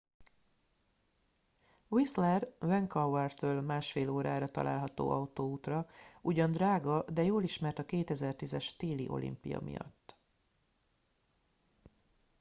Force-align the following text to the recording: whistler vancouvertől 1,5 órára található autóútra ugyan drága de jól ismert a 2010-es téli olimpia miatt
whistler 1.87 2.47
vancouvertől 2.59 3.63
1,5 3.67 4.09
órára 4.11 4.47
található 4.47 5.09
autóútra 5.11 5.87
ugyan 6.21 6.51
drága 6.51 7.03
de 7.03 7.23
jól 7.23 7.43
ismert 7.43 7.79
a 7.79 7.85
2010-es 7.85 8.75
téli 8.77 9.07
olimpia 9.07 9.59
miatt 9.61 10.17